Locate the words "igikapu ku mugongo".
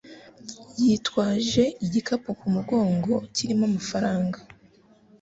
1.85-3.13